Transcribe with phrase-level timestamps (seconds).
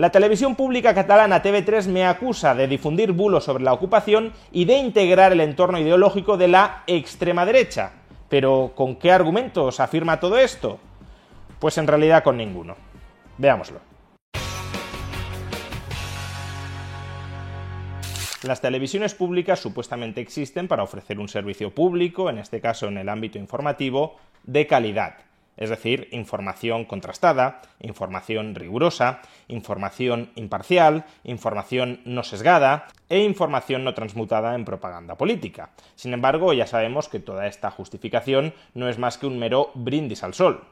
[0.00, 4.78] La televisión pública catalana TV3 me acusa de difundir bulos sobre la ocupación y de
[4.78, 7.92] integrar el entorno ideológico de la extrema derecha.
[8.30, 10.80] Pero, ¿con qué argumentos afirma todo esto?
[11.58, 12.76] Pues en realidad con ninguno.
[13.36, 13.80] Veámoslo.
[18.44, 23.10] Las televisiones públicas supuestamente existen para ofrecer un servicio público, en este caso en el
[23.10, 32.88] ámbito informativo, de calidad es decir, información contrastada, información rigurosa, información imparcial, información no sesgada
[33.08, 35.70] e información no transmutada en propaganda política.
[35.96, 40.24] Sin embargo, ya sabemos que toda esta justificación no es más que un mero brindis
[40.24, 40.64] al sol.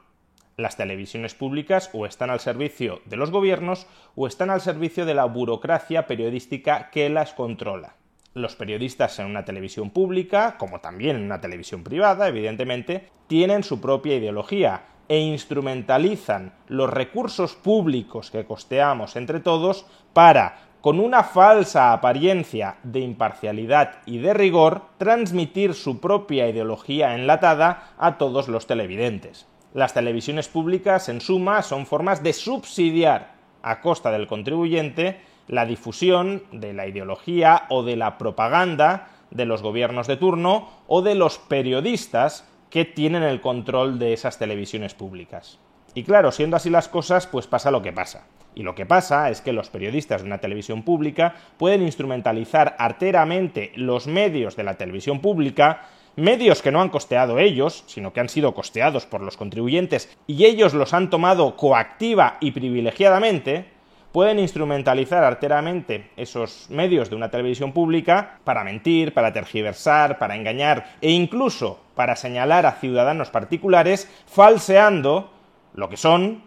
[0.56, 3.86] Las televisiones públicas o están al servicio de los gobiernos
[4.17, 7.97] o están al servicio de la burocracia periodística que las controla
[8.39, 13.80] los periodistas en una televisión pública, como también en una televisión privada, evidentemente, tienen su
[13.80, 21.92] propia ideología e instrumentalizan los recursos públicos que costeamos entre todos para, con una falsa
[21.92, 29.47] apariencia de imparcialidad y de rigor, transmitir su propia ideología enlatada a todos los televidentes.
[29.75, 36.42] Las televisiones públicas, en suma, son formas de subsidiar a costa del contribuyente la difusión
[36.52, 41.38] de la ideología o de la propaganda de los gobiernos de turno o de los
[41.38, 45.58] periodistas que tienen el control de esas televisiones públicas.
[45.94, 48.27] Y claro, siendo así las cosas, pues pasa lo que pasa.
[48.55, 53.72] Y lo que pasa es que los periodistas de una televisión pública pueden instrumentalizar arteramente
[53.77, 55.83] los medios de la televisión pública,
[56.17, 60.44] medios que no han costeado ellos, sino que han sido costeados por los contribuyentes y
[60.44, 63.77] ellos los han tomado coactiva y privilegiadamente,
[64.13, 70.96] pueden instrumentalizar arteramente esos medios de una televisión pública para mentir, para tergiversar, para engañar
[71.01, 75.30] e incluso para señalar a ciudadanos particulares falseando
[75.74, 76.42] lo que son,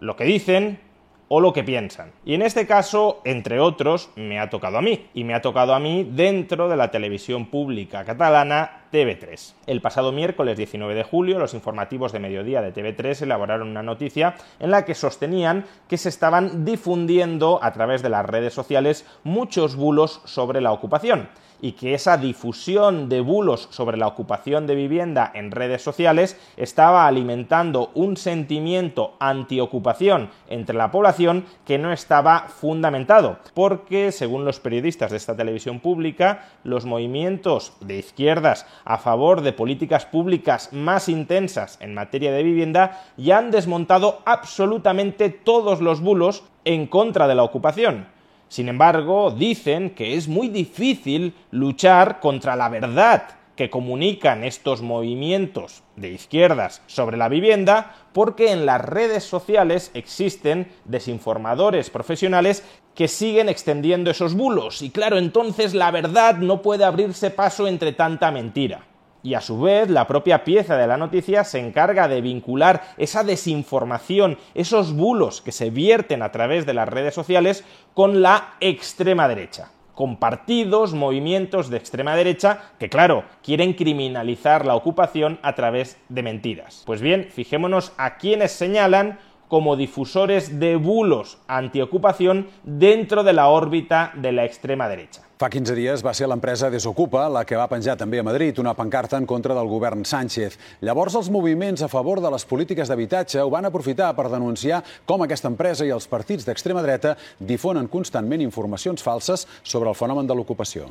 [0.00, 0.85] lo que dicen
[1.28, 2.12] o lo que piensan.
[2.24, 5.74] Y en este caso, entre otros, me ha tocado a mí, y me ha tocado
[5.74, 9.54] a mí dentro de la televisión pública catalana TV3.
[9.66, 14.36] El pasado miércoles 19 de julio, los informativos de mediodía de TV3 elaboraron una noticia
[14.60, 19.76] en la que sostenían que se estaban difundiendo a través de las redes sociales muchos
[19.76, 21.28] bulos sobre la ocupación
[21.60, 27.06] y que esa difusión de bulos sobre la ocupación de vivienda en redes sociales estaba
[27.06, 35.10] alimentando un sentimiento antiocupación entre la población que no estaba fundamentado, porque según los periodistas
[35.10, 41.78] de esta televisión pública, los movimientos de izquierdas a favor de políticas públicas más intensas
[41.80, 47.42] en materia de vivienda ya han desmontado absolutamente todos los bulos en contra de la
[47.42, 48.15] ocupación
[48.48, 55.82] sin embargo, dicen que es muy difícil luchar contra la verdad que comunican estos movimientos
[55.96, 62.62] de izquierdas sobre la vivienda porque en las redes sociales existen desinformadores profesionales
[62.94, 64.82] que siguen extendiendo esos bulos.
[64.82, 68.84] Y claro, entonces la verdad no puede abrirse paso entre tanta mentira
[69.26, 73.24] y a su vez la propia pieza de la noticia se encarga de vincular esa
[73.24, 79.26] desinformación, esos bulos que se vierten a través de las redes sociales con la extrema
[79.26, 85.96] derecha con partidos, movimientos de extrema derecha que, claro, quieren criminalizar la ocupación a través
[86.10, 86.82] de mentiras.
[86.84, 94.12] Pues bien, fijémonos a quienes señalan como difusores de bulos antiocupación dentro de la órbita
[94.16, 95.25] de la extrema derecha.
[95.36, 98.72] Fa 15 dies va ser l'empresa Desocupa la que va penjar també a Madrid una
[98.72, 100.54] pancarta en contra del govern Sánchez.
[100.80, 105.26] Llavors els moviments a favor de les polítiques d'habitatge ho van aprofitar per denunciar com
[105.26, 110.38] aquesta empresa i els partits d'extrema dreta difonen constantment informacions falses sobre el fenomen de
[110.40, 110.88] l'ocupació.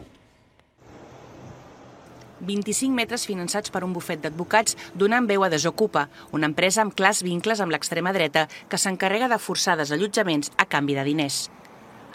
[2.46, 6.06] 25 metres finançats per un bufet d'advocats donant veu a Desocupa,
[6.38, 11.02] una empresa amb clars vincles amb l'extrema dreta que s'encarrega de forçar desallotjaments a canvi
[11.02, 11.48] de diners.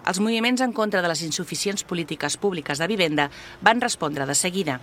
[0.07, 3.31] Els moviments en contra de les insuficients polítiques públiques de vivenda
[3.61, 4.81] van respondre de seguida.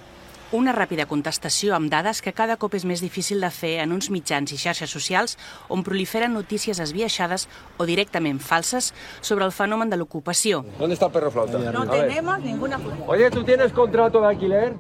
[0.56, 4.08] Una ràpida contestació amb dades que cada cop és més difícil de fer en uns
[4.08, 5.36] mitjans i xarxes socials
[5.68, 10.64] on proliferen notícies esbiaixades o directament falses sobre el fenomen de l'ocupació.
[10.80, 11.60] ¿Dónde está el perro flauta?
[11.60, 14.75] No tenemos ninguna Oye, ¿tú tienes contrato de alquiler?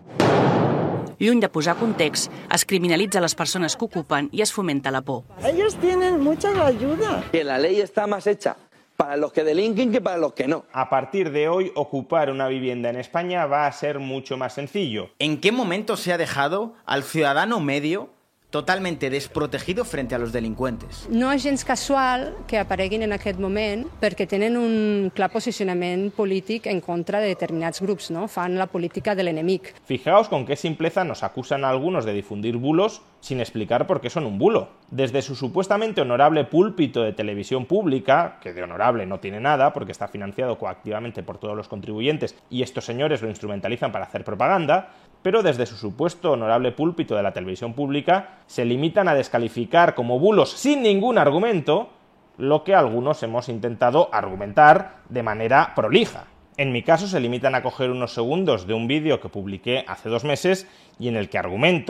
[1.19, 5.23] Lluny de posar context, es criminalitza les persones que ocupen i es fomenta la por.
[5.43, 7.23] Ellos tienen mucha ayuda.
[7.31, 8.55] Que la ley está más hecha
[8.97, 10.65] para los que delinquen que para los que no.
[10.73, 15.11] A partir de hoy, ocupar una vivienda en España va a ser mucho más sencillo.
[15.19, 18.09] ¿En qué momento se ha dejado al ciudadano medio
[18.49, 21.07] totalmente desprotegido frente a los delincuentes.
[21.11, 26.69] No és gens casual que apareguin en aquest moment perquè tenen un clar posicionament polític
[26.71, 28.27] en contra de determinats grups, no?
[28.31, 29.73] fan la política de l'enemic.
[29.85, 34.09] Fijaos con qué simpleza nos acusan a algunos de difundir bulos sin explicar por qué
[34.09, 34.69] son un bulo.
[34.91, 39.91] Desde su supuestamente honorable púlpito de televisión pública, que de honorable no tiene nada porque
[39.91, 44.91] está financiado coactivamente por todos los contribuyentes y estos señores lo instrumentalizan para hacer propaganda,
[45.21, 50.19] pero desde su supuesto honorable púlpito de la televisión pública se limitan a descalificar como
[50.19, 51.89] bulos sin ningún argumento
[52.37, 56.25] lo que algunos hemos intentado argumentar de manera prolija.
[56.55, 60.09] En mi caso se limitan a coger unos segundos de un vídeo que publiqué hace
[60.09, 60.67] dos meses
[60.99, 61.89] y en el que argumento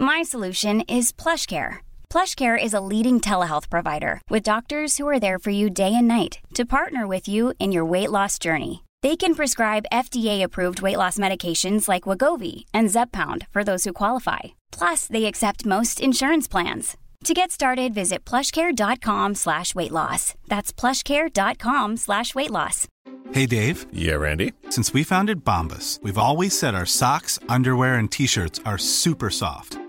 [0.00, 1.78] My solution is PlushCare.
[2.08, 6.06] PlushCare is a leading telehealth provider with doctors who are there for you day and
[6.06, 8.84] night to partner with you in your weight loss journey.
[9.02, 14.54] They can prescribe FDA-approved weight loss medications like Wagovi and Zepbound for those who qualify.
[14.70, 16.96] Plus, they accept most insurance plans.
[17.24, 20.34] To get started, visit plushcare.com slash weight loss.
[20.46, 22.86] That's plushcare.com slash weight loss.
[23.32, 23.84] Hey, Dave.
[23.92, 24.52] Yeah, Randy.
[24.70, 29.76] Since we founded Bombus, we've always said our socks, underwear, and T-shirts are super soft.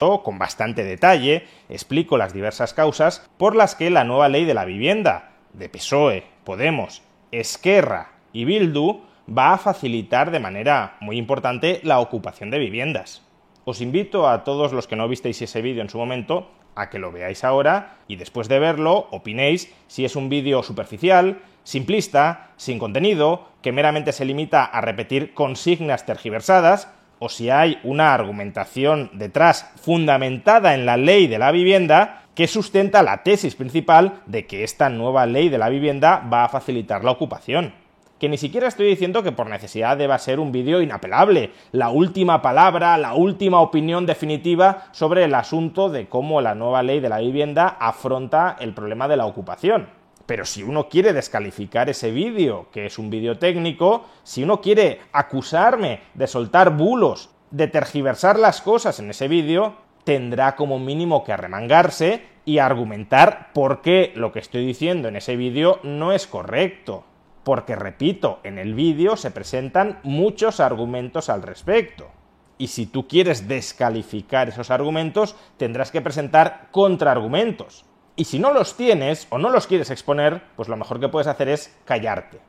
[0.00, 4.64] Con bastante detalle explico las diversas causas por las que la nueva ley de la
[4.64, 7.02] vivienda de PSOE, Podemos,
[7.32, 13.20] Esquerra y Bildu va a facilitar de manera muy importante la ocupación de viviendas.
[13.66, 16.98] Os invito a todos los que no visteis ese vídeo en su momento a que
[16.98, 22.78] lo veáis ahora y después de verlo opinéis si es un vídeo superficial, simplista, sin
[22.78, 26.88] contenido, que meramente se limita a repetir consignas tergiversadas,
[27.20, 33.02] o si hay una argumentación detrás fundamentada en la ley de la vivienda que sustenta
[33.02, 37.10] la tesis principal de que esta nueva ley de la vivienda va a facilitar la
[37.12, 37.74] ocupación.
[38.18, 42.42] Que ni siquiera estoy diciendo que por necesidad deba ser un vídeo inapelable, la última
[42.42, 47.18] palabra, la última opinión definitiva sobre el asunto de cómo la nueva ley de la
[47.18, 49.99] vivienda afronta el problema de la ocupación.
[50.30, 55.00] Pero si uno quiere descalificar ese vídeo, que es un vídeo técnico, si uno quiere
[55.10, 59.74] acusarme de soltar bulos, de tergiversar las cosas en ese vídeo,
[60.04, 65.34] tendrá como mínimo que arremangarse y argumentar por qué lo que estoy diciendo en ese
[65.34, 67.02] vídeo no es correcto.
[67.42, 72.08] Porque, repito, en el vídeo se presentan muchos argumentos al respecto.
[72.56, 77.89] Y si tú quieres descalificar esos argumentos, tendrás que presentar contraargumentos.
[78.16, 81.26] Y si no los tienes o no los quieres exponer, pues lo mejor que puedes
[81.26, 82.40] hacer es callarte.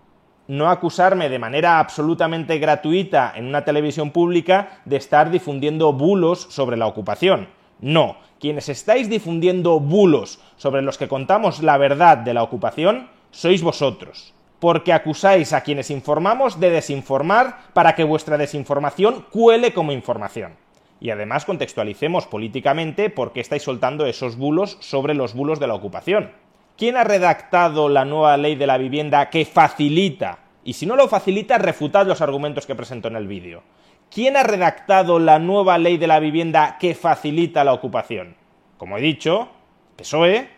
[0.48, 6.77] No acusarme de manera absolutamente gratuita en una televisión pública de estar difundiendo bulos sobre
[6.77, 7.48] la ocupación.
[7.80, 13.63] No, quienes estáis difundiendo bulos sobre los que contamos la verdad de la ocupación sois
[13.63, 20.53] vosotros, porque acusáis a quienes informamos de desinformar para que vuestra desinformación cuele como información
[21.01, 25.74] y además contextualicemos políticamente por qué estáis soltando esos bulos sobre los bulos de la
[25.74, 26.31] ocupación.
[26.77, 30.39] ¿Quién ha redactado la nueva ley de la vivienda que facilita?
[30.63, 33.63] Y si no lo facilita, refutad los argumentos que presento en el vídeo.
[34.12, 38.36] ¿Quién ha redactado la nueva ley de la vivienda que facilita la ocupación?
[38.77, 39.50] Como he dicho,
[39.96, 40.50] PSOE,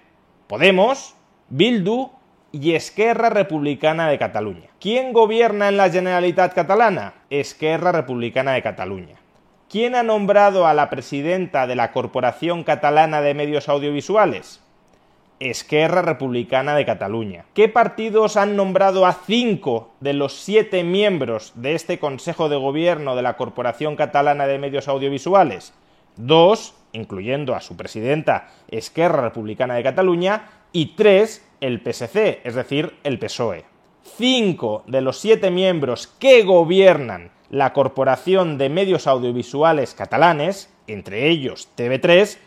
[0.48, 1.16] Podemos,
[1.50, 2.12] Bildu
[2.52, 4.70] y Esquerra Republicana de Cataluña.
[4.80, 7.14] ¿Quién gobierna en la Generalitat catalana?
[7.30, 9.23] Esquerra Republicana de Cataluña.
[9.74, 14.62] ¿Quién ha nombrado a la presidenta de la Corporación Catalana de Medios Audiovisuales?
[15.40, 17.46] Esquerra Republicana de Cataluña.
[17.56, 23.16] ¿Qué partidos han nombrado a cinco de los siete miembros de este Consejo de Gobierno
[23.16, 25.74] de la Corporación Catalana de Medios Audiovisuales?
[26.18, 32.94] Dos, incluyendo a su presidenta Esquerra Republicana de Cataluña, y tres, el PSC, es decir,
[33.04, 33.66] el PSOE.
[34.04, 41.70] Cinco de los siete miembros que gobiernan la Corporación de Medios Audiovisuales Catalanes, entre ellos
[41.78, 42.40] TV3,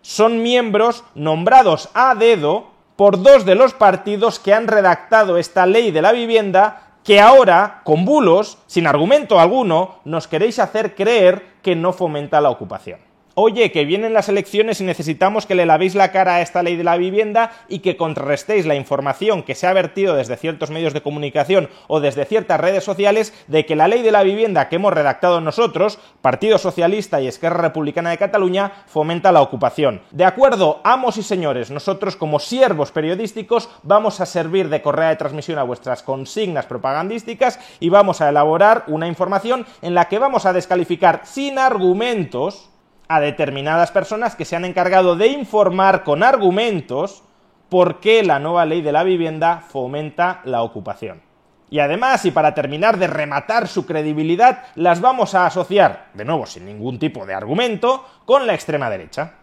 [0.00, 5.90] son miembros nombrados a dedo por dos de los partidos que han redactado esta ley
[5.90, 11.76] de la vivienda que ahora, con bulos, sin argumento alguno, nos queréis hacer creer que
[11.76, 13.00] no fomenta la ocupación
[13.34, 16.76] oye, que vienen las elecciones y necesitamos que le lavéis la cara a esta ley
[16.76, 20.94] de la vivienda y que contrarrestéis la información que se ha vertido desde ciertos medios
[20.94, 24.76] de comunicación o desde ciertas redes sociales de que la ley de la vivienda que
[24.76, 30.02] hemos redactado nosotros, Partido Socialista y Esquerra Republicana de Cataluña, fomenta la ocupación.
[30.10, 35.16] De acuerdo, amos y señores, nosotros como siervos periodísticos vamos a servir de correa de
[35.16, 40.46] transmisión a vuestras consignas propagandísticas y vamos a elaborar una información en la que vamos
[40.46, 42.70] a descalificar sin argumentos
[43.14, 47.22] a determinadas personas que se han encargado de informar con argumentos
[47.68, 51.22] por qué la nueva ley de la vivienda fomenta la ocupación.
[51.70, 56.46] Y además, y para terminar de rematar su credibilidad, las vamos a asociar, de nuevo
[56.46, 59.34] sin ningún tipo de argumento, con la extrema derecha.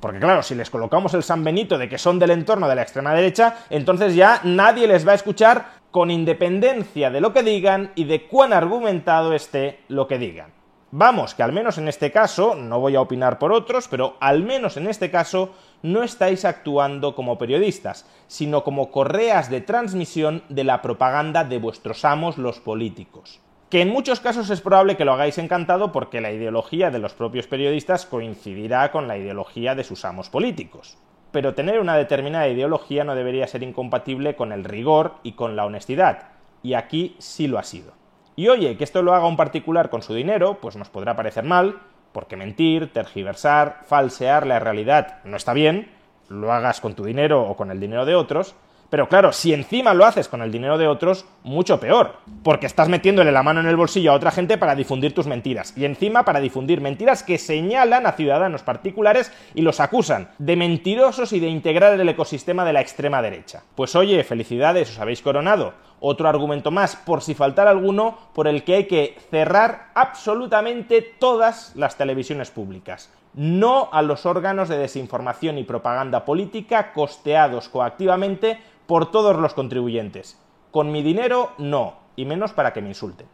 [0.00, 2.82] Porque claro, si les colocamos el San Benito de que son del entorno de la
[2.82, 7.92] extrema derecha, entonces ya nadie les va a escuchar con independencia de lo que digan
[7.94, 10.59] y de cuán argumentado esté lo que digan.
[10.92, 14.42] Vamos, que al menos en este caso, no voy a opinar por otros, pero al
[14.42, 20.64] menos en este caso no estáis actuando como periodistas, sino como correas de transmisión de
[20.64, 23.38] la propaganda de vuestros amos los políticos.
[23.70, 27.14] Que en muchos casos es probable que lo hagáis encantado porque la ideología de los
[27.14, 30.98] propios periodistas coincidirá con la ideología de sus amos políticos.
[31.30, 35.66] Pero tener una determinada ideología no debería ser incompatible con el rigor y con la
[35.66, 36.30] honestidad,
[36.64, 37.99] y aquí sí lo ha sido.
[38.40, 41.44] Y oye, que esto lo haga un particular con su dinero, pues nos podrá parecer
[41.44, 41.76] mal,
[42.10, 45.90] porque mentir, tergiversar, falsear la realidad no está bien,
[46.30, 48.54] lo hagas con tu dinero o con el dinero de otros,
[48.90, 52.88] pero claro, si encima lo haces con el dinero de otros, mucho peor, porque estás
[52.88, 56.24] metiéndole la mano en el bolsillo a otra gente para difundir tus mentiras, y encima
[56.24, 61.48] para difundir mentiras que señalan a ciudadanos particulares y los acusan de mentirosos y de
[61.48, 63.62] integrar el ecosistema de la extrema derecha.
[63.76, 65.74] Pues oye, felicidades, os habéis coronado.
[66.00, 71.76] Otro argumento más, por si faltara alguno, por el que hay que cerrar absolutamente todas
[71.76, 79.10] las televisiones públicas no a los órganos de desinformación y propaganda política costeados coactivamente por
[79.10, 80.38] todos los contribuyentes.
[80.70, 83.26] Con mi dinero, no, y menos para que me insulten.